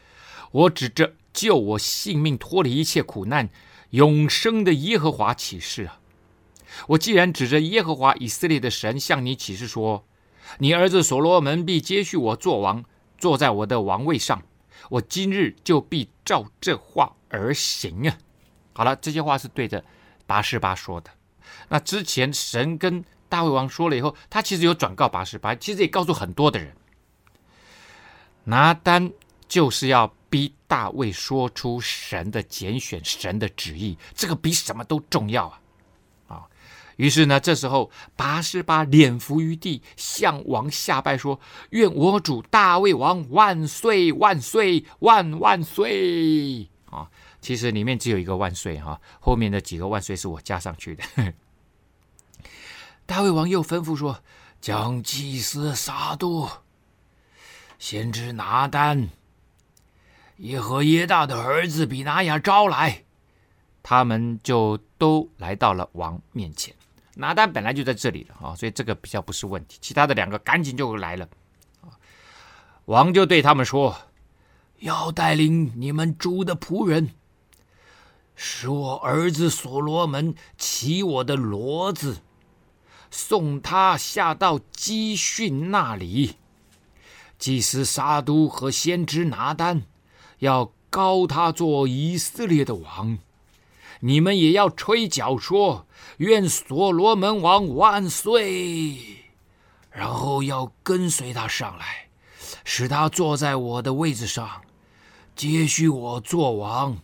[0.51, 3.47] 我指着救我性命、脱离一切苦难、
[3.91, 5.99] 永生的耶和华起誓啊！
[6.88, 10.03] 我既然指着耶和华以色列的神向你起誓说，
[10.58, 12.84] 你儿子所罗门必接续我做王，
[13.17, 14.41] 坐在我的王位上，
[14.89, 18.17] 我今日就必照这话而行啊！”
[18.73, 19.86] 好了，这些话是对着
[20.25, 21.12] 八十八说的。
[21.69, 26.73] 那之前神跟大卫王说了以后，他其实有转告拔示巴，其实也告诉很多的人。
[28.45, 29.12] 拿单
[29.49, 35.60] 就是要逼大卫说出神的拣选、神的旨意，这个比什么都重要啊！
[36.27, 36.43] 啊，
[36.95, 41.38] 于是呢，这时候拔示巴脸伏于地，向王下拜说
[41.71, 47.10] ：“愿我主大卫王万岁万岁万万岁！”啊，
[47.41, 51.03] 其实里面只有一个万岁哈，后面的几个万岁是我加上去的。
[53.08, 54.22] 大卫王又吩咐说
[54.60, 56.50] ：“将祭司撒督、
[57.80, 59.10] 先知拿单、
[60.36, 63.06] 耶和耶大的儿子比拿雅招来。”
[63.82, 66.76] 他们就都来到了王面前。
[67.15, 69.78] 拿单本来就在这里了啊，所以这个比较不是问题。
[69.80, 71.30] 其他的两个赶紧就来了。
[72.86, 73.96] 王就对他们说
[74.80, 77.12] ：“要带领你们主的仆人，
[78.36, 82.17] 使我儿子所罗门骑我的骡子。”
[83.10, 86.36] 送他下到基训那里，
[87.39, 89.84] 祭司沙督和先知拿单
[90.39, 93.20] 要高他做以色列的王。
[94.02, 99.26] 你们也要吹角说：“愿所罗门王万岁！”
[99.89, 102.10] 然后要跟随他上来，
[102.63, 104.62] 使他坐在我的位子上，
[105.36, 107.00] 接续我做王。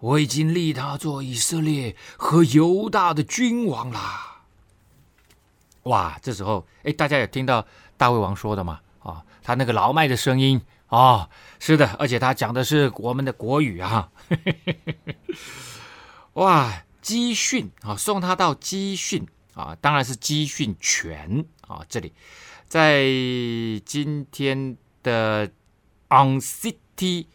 [0.00, 4.31] 我已经立他做以色列和犹大的君王啦。
[5.84, 7.66] 哇，这时候，哎，大家有听到
[7.96, 8.80] 大胃王说的吗？
[9.00, 14.10] 啊、哦，他那个老迈的声音、哦，是的，而且他讲的是我们的国语啊。
[16.34, 21.84] 哇，基训啊，送他到基训啊，当然是基训泉啊。
[21.88, 22.12] 这里
[22.68, 23.02] 在
[23.84, 25.50] 今天的
[26.08, 27.26] On City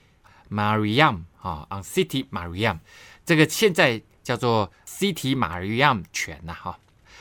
[0.50, 2.80] Mariam 啊，On City Mariam，
[3.26, 6.80] 这个现在叫做 City Mariam 泉呐，哈，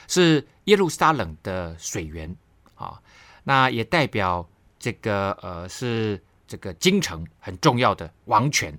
[0.09, 2.35] 是耶路撒冷的水源
[2.75, 3.01] 啊。
[3.45, 8.77] 那也代表这个呃，是这个京城很重要的王权，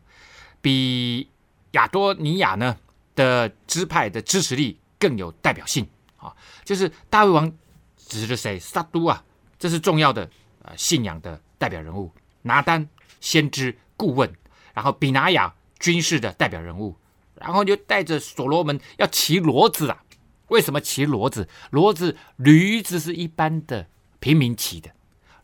[0.61, 1.29] 比
[1.71, 2.77] 亚多尼亚呢
[3.15, 5.87] 的支派的支持力更有代表性
[6.17, 6.35] 啊，
[6.65, 7.51] 就是大卫王
[7.95, 8.59] 指的谁？
[8.59, 9.23] 撒都啊，
[9.57, 10.29] 这是重要的
[10.63, 12.11] 呃信仰的代表人物。
[12.41, 12.87] 拿单
[13.19, 14.33] 先知顾问，
[14.73, 16.95] 然后比拿雅军事的代表人物，
[17.35, 20.03] 然后就带着所罗门要骑骡子啊。
[20.47, 21.47] 为什么骑骡子？
[21.71, 23.87] 骡子驴子是一般的
[24.19, 24.91] 平民骑的，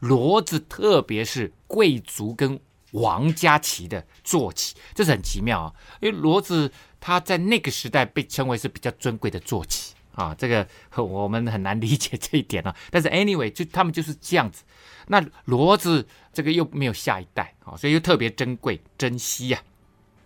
[0.02, 2.60] 骡子特别是贵族跟
[2.92, 5.74] 王家骑的坐骑，这是很奇妙啊！
[6.00, 12.76] 因为骡子它在那个时代被称为是比较尊贵的坐骑啊，这个我们很难理解这一点啊。
[12.92, 14.64] 但是 anyway，就他们就是这样子。
[15.08, 19.62] 那骡子这个又没有下一代啊，所以又特别珍贵珍惜呀。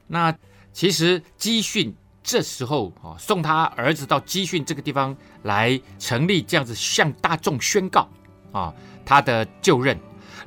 [0.07, 0.37] 那
[0.73, 1.95] 其实基训
[2.27, 8.05] 这时候啊，送他儿子到基训这个地方来成立，这样子向大众宣告
[8.51, 8.73] 啊，
[9.05, 9.97] 他的就任。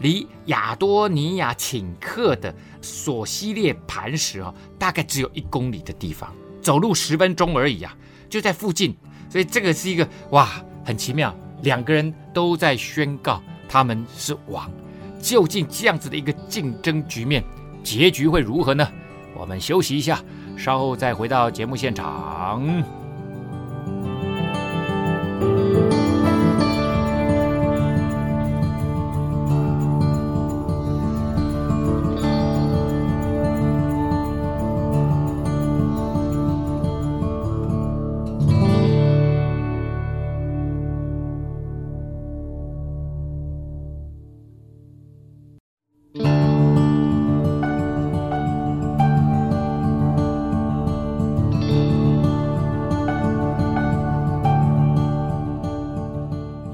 [0.01, 7.97] 离亚多尼亚请客的索西列磐石啊，大概只有一公里的地方，走路十分钟而已啊，
[8.29, 8.95] 就在附近。
[9.31, 14.71] 所以这个是一个哇，很奇妙，两个人都在宣告他们是王。
[15.19, 17.43] 究竟这样子的一个竞争局面，
[17.83, 18.87] 结局会如何呢？
[19.35, 20.23] 我们休息一下，
[20.57, 22.63] 稍后再回到节目现场。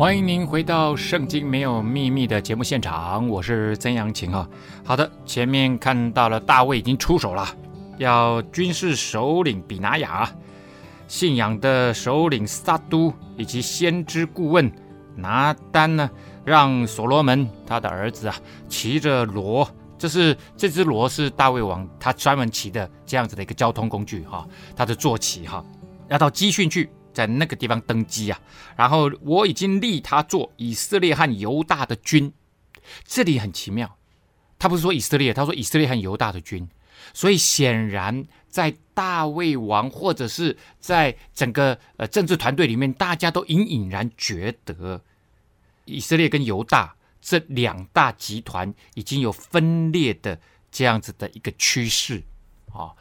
[0.06, 4.48] 欢迎您回到《圣经没有秘密》的节目现场，我是曾阳晴啊。
[4.84, 7.44] 好的，前面看到了大卫已经出手了，
[7.98, 10.32] 要军事首领比拿雅、
[11.08, 14.70] 信仰的首领撒都以及先知顾问
[15.16, 16.08] 拿单呢，
[16.44, 18.36] 让所罗门他的儿子啊
[18.68, 25.64] 骑着骡，这是这只骡是大卫王他专门骑的这样子的一个交通工具哈，他的坐骑哈，
[26.06, 26.88] 要到基训去。
[27.16, 28.38] 在那个地方登基啊，
[28.76, 32.30] 然后我已经立他做以色列和犹大的君。
[33.06, 33.96] 这里很奇妙，
[34.58, 36.68] 他不是说以色列，他说以色列和犹大的君。
[37.14, 45.02] 所以显然，在大卫王或者是在整个呃政治团队里面，大家都隐隐然觉得
[45.86, 50.38] 以色列跟犹大这两大集团已经有分裂的
[50.70, 52.22] 这样子的一个趋势
[52.74, 52.92] 啊。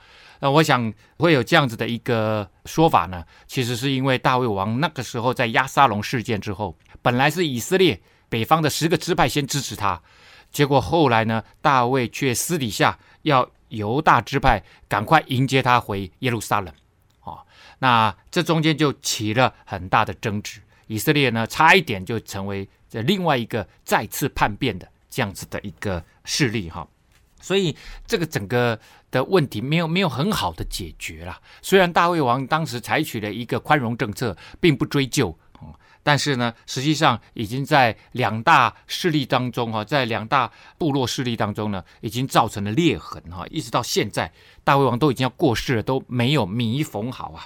[0.46, 10.00] 那我想会有这样子的一个说法呢，其实是因为大卫王那个时候在押沙龙事件之后，本来是以色列北方的十个支派先支持他，
[10.52, 16.72] 结果后来呢，大卫却私底下要犹大支派赶快迎接他回耶路撒冷，
[17.22, 17.42] 啊，
[17.80, 26.88] 那这中间就起了很大的争执，以色列呢差一点就成为这另外一个再次叛变的这样子的一个势力哈。
[27.46, 27.78] 所以
[28.08, 28.80] 这个整个
[29.12, 31.40] 的问题没有没有很好的解决了。
[31.62, 35.38] 虽然大卫王当时采取了一个宽容政策，并不追究，
[36.02, 43.46] 但是呢，实际上已经在两大势力当中哈，在两大部落势力当中呢，已经造成了裂痕哈。
[43.52, 47.46] 一直到现在，大卫王都已经要过世了，都没有弥缝好啊。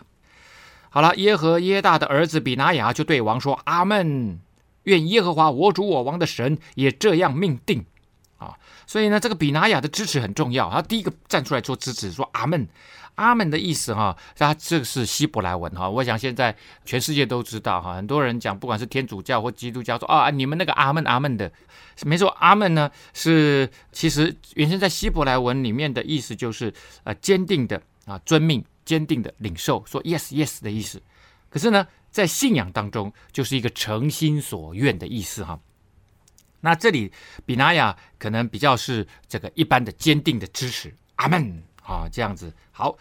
[0.90, 4.40] 好了，耶和耶大的儿子比拿雅就对王说：“阿门，
[4.84, 7.86] 愿耶和华我主我王的神也这样命定。”
[8.40, 10.70] 啊，所以呢，这个比拿雅的支持很重要。
[10.70, 12.68] 他第一个站出来做支持，说“阿门
[13.16, 15.90] ”，“阿门”的意思哈，他这个是希伯来文哈。
[15.90, 21.52] 我想现在全世界都知道哈，很多人讲，不管是天主教或基督教，说啊，你们那个“阿门”“阿门”的，
[22.04, 26.74] 没错，“阿门”呢是其实原先在希伯来文里面的意思就是
[27.04, 31.02] 呃坚定的啊遵命，坚定的领受，说 “yes yes” 的意思。
[31.50, 35.60] 可是呢，在信仰当中就是一个诚心所愿的意思哈。
[36.62, 37.12] 那这里
[37.46, 42.98] 比拿雅可能比较是这个一般的坚定的支持，阿门啊，这样子好。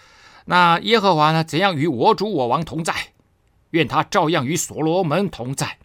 [0.46, 2.94] 那耶和华呢，怎样与我主我王同在？
[3.70, 5.76] 愿他照样与所罗门同在，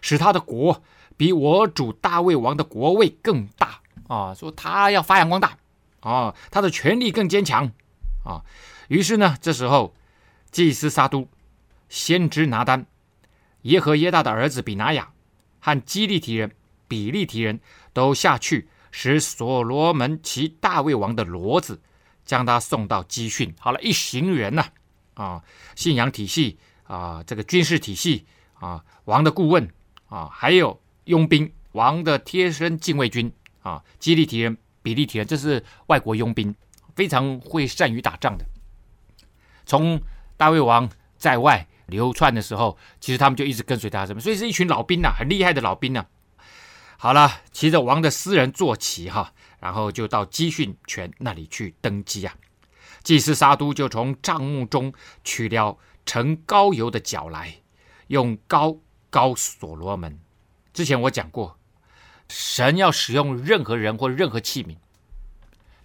[0.00, 0.82] 使他的国
[1.16, 4.34] 比我主大卫王的国位更大啊！
[4.34, 5.56] 说他要发扬光大
[6.00, 7.70] 啊，他的权力更坚强
[8.24, 8.42] 啊。
[8.88, 9.94] 于是呢，这时候
[10.50, 11.28] 祭司撒督、
[11.88, 12.86] 先知拿单、
[13.62, 15.10] 耶和耶大的儿子比拿雅
[15.60, 16.50] 和基利提人
[16.88, 17.60] 比利提人
[17.92, 21.80] 都下去，使所罗门骑大卫王的骡子，
[22.24, 23.54] 将他送到基训。
[23.60, 24.64] 好了，一行人呐，
[25.14, 25.44] 啊，
[25.76, 26.58] 信仰体系。
[26.88, 28.24] 啊，这个军事体系
[28.54, 29.68] 啊，王的顾问
[30.08, 33.30] 啊，还有佣兵，王的贴身禁卫军
[33.60, 36.54] 啊，基利提人、比利提人，这是外国佣兵，
[36.96, 38.46] 非常会善于打仗的。
[39.66, 40.00] 从
[40.38, 44.20] 大卫王在外流窜的时候，其实他们就一直跟随他，什么？
[44.22, 46.06] 所以是一群老兵呐、很厉害的老兵呐、
[47.00, 52.34] 好了，骑着王的私人坐骑哈，然后就到基训泉那里去登基啊。
[53.04, 54.92] 祭司撒督就从帐幕中
[55.22, 55.78] 取了。
[56.04, 57.56] 盛膏油的角来，
[58.06, 58.78] 用膏
[59.10, 60.18] 膏所罗门。
[60.72, 61.58] 之前我讲过，
[62.30, 64.78] 神要使用任何人或任何器皿，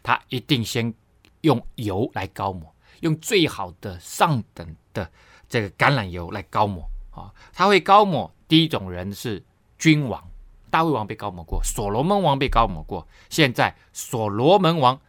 [0.02, 0.94] 他一定先
[1.42, 5.12] 用油来膏抹，用最好的上等的
[5.50, 7.34] 这个橄榄油来膏抹啊。
[7.52, 9.44] 他会膏抹第一种人是
[9.78, 10.26] 君王，
[10.74, 15.00] 大卫王被高抹过，所罗门王被高抹过，现在所罗门王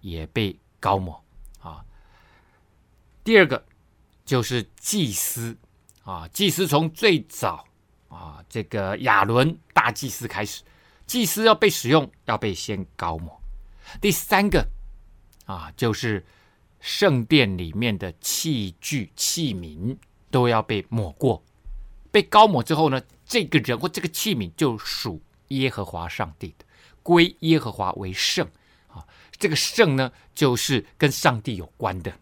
[0.00, 1.22] 也被高抹
[1.60, 1.84] 啊。
[3.22, 3.62] 第二个。
[4.22, 5.56] 就是祭司
[6.04, 7.66] 啊，祭司从最早
[8.08, 10.62] 啊，这个亚伦大祭司开始，
[11.04, 13.40] 祭司要被使用，要被先高抹。
[14.00, 14.64] 第三个
[15.46, 16.24] 啊，就是
[16.78, 19.96] 圣殿里面的器具器皿
[20.30, 21.42] 都要被抹过，
[22.12, 26.64] 被高抹之后呢，这个人或这个器皿就属耶和华上帝的，
[27.04, 28.44] 归耶和华为圣
[28.88, 29.06] 啊。
[29.38, 32.12] 这个圣呢，就是跟上帝有关的。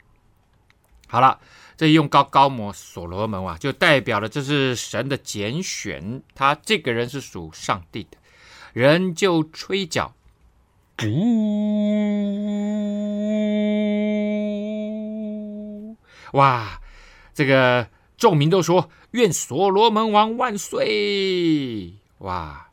[1.06, 1.40] 好了。
[1.78, 8.18] 这用高高摩所罗门啊，就代表了这是神的拣选，他这个人是属上帝的，
[8.72, 10.12] 人就吹角，
[11.04, 11.06] 呜，
[16.32, 16.82] 哇，
[17.32, 21.94] 这个众民都说愿所罗门王万岁！
[22.18, 22.68] 哇，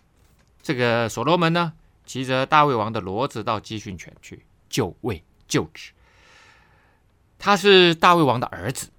[0.61, 1.73] 这个所罗门呢，
[2.05, 5.91] 骑着大卫王的骡子到基训犬去就位就职，
[7.39, 8.89] 他是大卫王的儿子。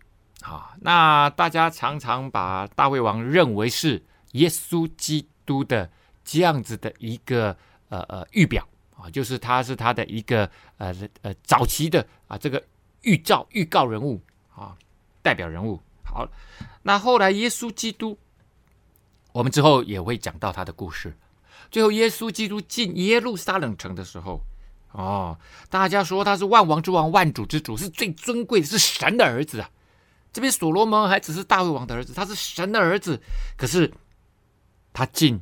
[0.43, 5.91] 啊，那大家常常把大卫王认为是耶稣基督的
[6.24, 7.57] 这样子的一个
[7.89, 8.64] 呃呃预表
[8.97, 12.62] 啊，就是他是他的一个呃呃早期的啊这个
[13.03, 14.22] 预兆预告人物
[14.55, 14.76] 啊
[15.20, 15.80] 代表人物。
[16.17, 16.27] 好，
[16.83, 18.17] 那后来耶稣基督，
[19.33, 21.14] 我们之后也会讲到他的故事。
[21.71, 24.41] 最后耶稣基督进耶路撒冷城的时候，
[24.93, 25.39] 哦，
[25.69, 29.69] 大家说他是万王之王、万主之主，是最尊贵的，是神的儿子啊。
[30.33, 33.21] 这边所罗门还只是大卫王的儿子，他是神的儿子。
[33.59, 33.93] 可是
[34.95, 35.39] 他进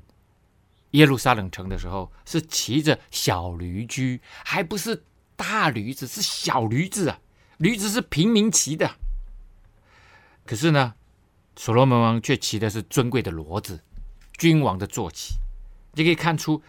[0.90, 5.04] 耶路撒冷城的时候，是骑着小驴驹，还不是
[5.36, 7.20] 大驴子，是小驴子啊。
[7.58, 8.90] 驴子是平民骑的。
[10.46, 10.94] 可是呢，
[11.56, 13.80] 所罗门王却骑的是尊贵的骡子，
[14.36, 15.34] 君王的坐骑。
[15.92, 16.62] 你可以看出，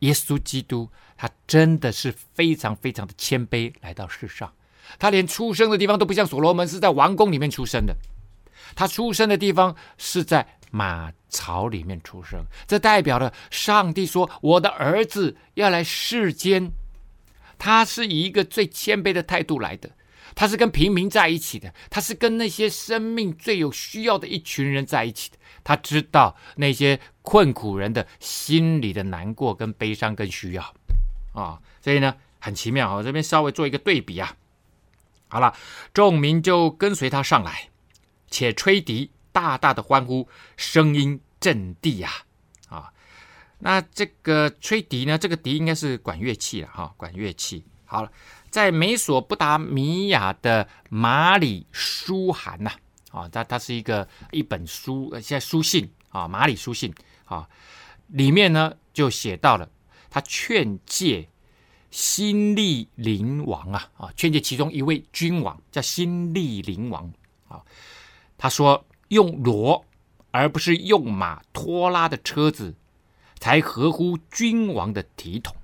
[0.00, 4.52] 耶稣基督他真的是非常非常的谦卑来到世上。
[4.98, 7.96] 他连出生的地方都不像所罗门，是在王宫里面出生的。
[8.74, 16.70] 他出生的地方是在马槽里面出生，这代表了上帝说：“我的儿子要来世间。”
[17.58, 19.90] 他是以一个最谦卑的态度来的，
[20.34, 25.36] 他是跟平民在一起的，他是跟那些生命最有需要的一群人在一起的。
[25.62, 30.74] 他知道那些困苦人的心里的难过、跟悲伤、跟需要
[31.34, 32.94] 啊，所以呢，很奇妙啊。
[32.96, 34.36] 我这边稍微做一个对比啊。
[35.28, 35.54] 好了，
[35.94, 37.68] 众民就跟随他上来，
[38.30, 42.10] 且吹笛，大大的欢呼，声音震地呀！
[42.68, 42.92] 啊，
[43.60, 45.16] 那这个吹笛呢？
[45.16, 47.64] 这个笛应该是管乐器了哈，管乐器。
[47.84, 48.10] 好了，
[48.50, 52.72] 在美索不达米亚的马里书函呐，
[53.10, 56.92] 啊，它它是一个一本书，呃现在书信啊，马里书信
[57.24, 57.48] 啊，
[58.08, 59.68] 里面呢就写到了
[60.10, 61.28] 他劝诫。
[61.92, 67.12] 新利林王啊啊，劝诫其中一位君王叫新利林王
[67.48, 67.60] 啊，
[68.38, 69.82] 他说用骡
[70.30, 72.76] 而不是用马拖拉的车子，
[73.40, 75.56] 才合乎君王的体统。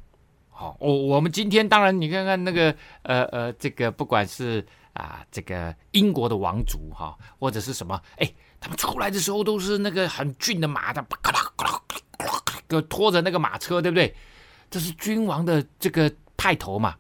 [0.59, 11.83] 好，我我们今天当然你看看那个呃呃，这个不管是啊这个英国的王族哈，或者是什么，哎，他们出来的时候都是那个很俊的马的，咔啦咔啦
[12.17, 14.17] 咔啦，就拖着那个马车，对不对？
[14.71, 16.97] 这是君王的这个派头嘛？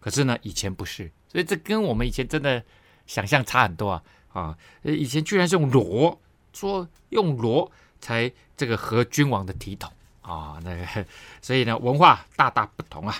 [0.00, 2.60] 可是呢，以前不是，所以这跟我们以前真的
[3.06, 4.02] 想象差很多啊
[4.32, 4.58] 啊！
[4.82, 6.20] 以前居然是用锣，
[6.52, 9.92] 说用锣才这个合君王的体统
[10.26, 11.06] 啊，那个
[11.40, 13.16] 所以呢文化大大不同啊。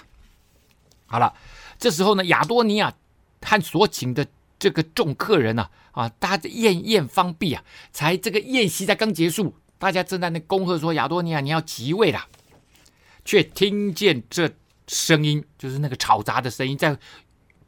[1.07, 1.33] 好了，
[1.79, 2.93] 这时候呢亚多尼亚
[3.41, 4.27] 和所请的
[4.59, 12.27] 这个众客人呢啊，大家宴宴方毕啊，才这个宴席才刚结束，大家正在那恭贺说亚多尼亚你要即位了，
[13.25, 14.51] 却听见这
[14.89, 16.99] 声音，就是那个吵杂的声音在。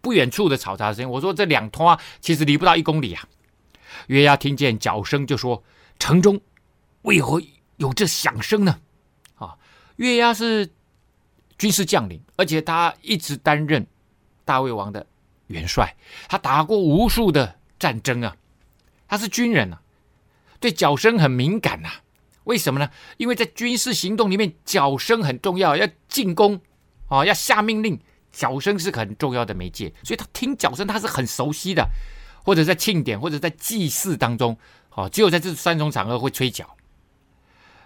[0.01, 3.29] 不远处的嘈杂声音，我说这两通啊，其实离不到一公里啊。
[4.07, 5.63] 约押听见脚声，就说
[5.99, 6.41] ：“城中
[7.03, 7.43] 为何
[7.79, 8.79] 有这响声呢？”
[9.99, 10.69] 月牙是
[11.59, 13.87] 军事将领，而且他一直担任
[14.45, 15.07] 大卫王的
[15.49, 15.95] 元帅，
[16.29, 18.37] 他打过无数的战争啊，
[19.07, 19.81] 他是军人啊，
[20.59, 22.03] 对脚声很敏感呐、啊。
[22.45, 22.91] 为什么呢？
[23.19, 26.61] 因为在军事行动里面，脚声很重要，要进攻
[27.09, 28.01] 啊，要下命令。
[28.31, 31.85] 脚声是很重要的媒介，所以他听脚声他是很熟悉的，
[32.45, 34.57] 或者在庆典或者在祭祀当中，
[34.95, 36.77] 哦，只有在这三种场合会吹脚。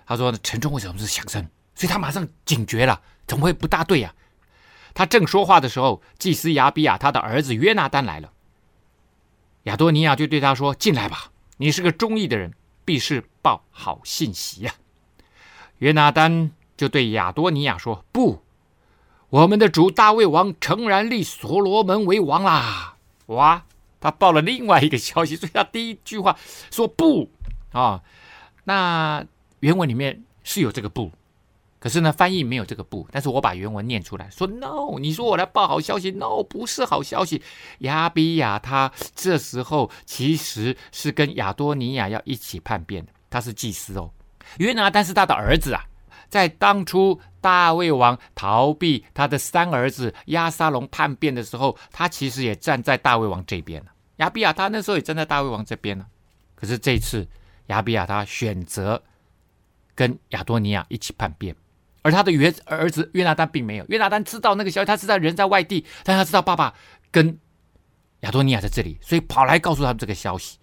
[0.04, 4.94] 他说：“城中为什么是响声？”所以他马上警觉了，怎么会不大对呀、啊？
[4.94, 8.32] 他正说话的时候，祭司亚比亚他的儿子约拿单来了。
[9.64, 12.52] 亚多尼亚就对他说：“进来吧，你是个忠义的人，
[12.84, 15.24] 必是报好信息呀、啊。”
[15.78, 18.42] 约拿单就对亚多尼亚说：“不。”
[19.30, 22.96] 我们的主大卫王诚然立所罗门为王啦！
[23.26, 23.64] 哇，
[23.98, 26.36] 他报了另外一个消息，所以他第一句话
[26.70, 27.30] 说不
[27.72, 28.02] 啊、
[28.64, 29.24] 那
[29.60, 31.10] 原文里面是有这个不，
[31.83, 33.05] 可是呢翻译没有这个不。
[33.11, 37.43] 但是我把原文念出来说：No，你说我来报好消息？No，不是好消息。
[37.80, 44.09] 亚比亚他这时候其实是跟亚多尼亚要一起叛变的，他是祭司哦。
[44.59, 45.85] 约拿但是他的儿子啊。
[46.28, 53.91] 在当初大卫王逃避他的三儿子亚沙龙叛变的时候，他其实也站在大卫王这边了。
[54.16, 56.07] 亚比亚他那时候也站在大卫王这边了。
[56.55, 57.28] 可是这次
[57.66, 59.03] 亚比亚他选择
[59.95, 61.55] 跟亚多尼亚一起叛变，
[62.03, 63.86] 而他的约儿子约拿单并没有。
[63.88, 66.74] 约拿单知道那个消息，他知道人在外地，但他知道爸爸
[67.11, 67.38] 跟
[68.20, 70.59] 亚多尼亚在这里，所以跑来告诉他们这个消息。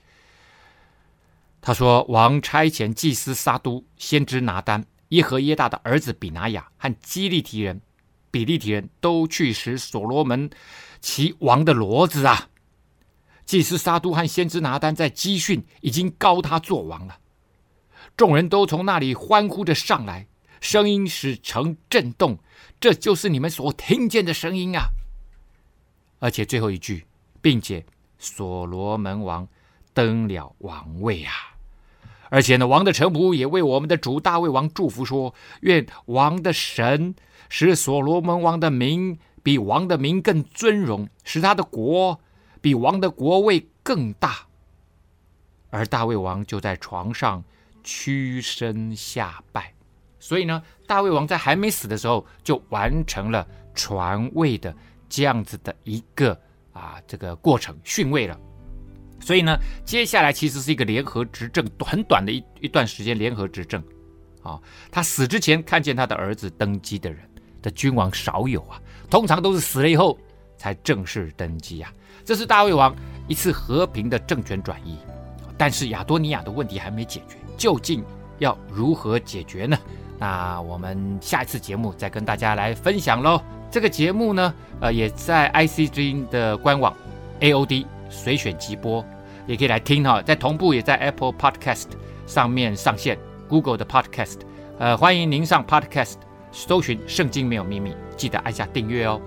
[1.61, 7.81] 他说：“王差遣祭司撒督、先知拿单。”耶和耶大的儿子比拿雅和基利提人、
[8.29, 10.49] 比利提人都去使所罗门
[11.01, 12.47] 其王的骡子啊！
[13.43, 17.17] 祭司撒督和先知拿单在基训已经膏他做王了。
[18.15, 20.27] 众人都从那里欢呼着上来，
[20.61, 22.39] 声音使城震动。
[22.79, 24.89] 这就是你们所听见的声音啊！
[26.19, 27.05] 而且最后一句，
[27.41, 27.85] 并且
[28.17, 29.47] 所罗门王
[29.93, 31.33] 登了王位啊！
[32.29, 37.15] 而且呢，王的臣仆也为我们的主大卫王祝福说：“愿王的神
[37.49, 42.21] 使所罗门王的名比王的名更尊荣，使他的国
[42.61, 44.47] 比王的国位更大。”
[45.71, 47.43] 而大卫王就在床上
[47.83, 49.73] 屈身下拜。
[50.19, 54.75] 所以呢，大卫王在还没死的时候就完成了传位的
[55.07, 56.37] 这样子的一个
[56.73, 58.37] 啊这个过程，逊位了。
[59.21, 63.83] 所以呢，接下来其实是一个联合执政，短短的一一段时间联合执政，
[64.41, 64.59] 啊、
[64.91, 67.19] 他死之前看见他的儿子登基的人
[67.61, 70.17] 的君王少有啊，通常都是死了以后
[70.57, 71.93] 才正式登基啊。
[72.23, 72.95] 这是大卫王
[73.27, 74.97] 一次和平的政权转移，
[75.57, 78.03] 但是亚多尼亚的问题还没解决，究竟
[78.37, 79.77] 要如何解决呢？
[80.19, 83.41] 那我们下一次节目再跟大家来分享喽
[83.71, 86.93] 这个节目呢呃也在 icg 的官网
[87.39, 89.03] aod 随选即播
[89.47, 91.87] 也可以来听哈在同步也在 apple podcast
[92.27, 93.17] 上面上线
[93.47, 94.39] google 的 podcast
[94.77, 96.15] 呃欢迎您上 podcast
[96.51, 99.21] 搜寻圣经没有秘密记得按下订阅哦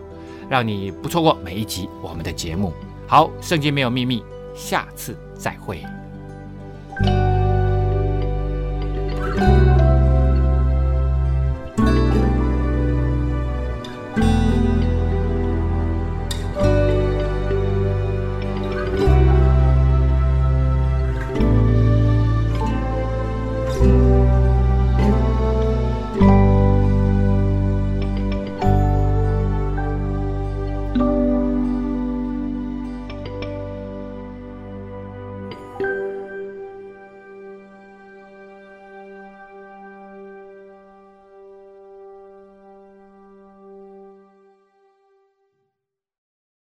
[0.48, 2.74] 让你不错过每一集我们的节目。
[3.06, 4.22] 好圣经没有秘密
[4.54, 5.82] 下次再会。